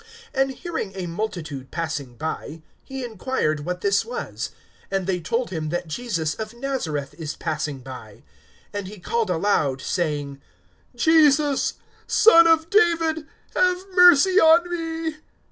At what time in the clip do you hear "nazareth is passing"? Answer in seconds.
6.55-7.81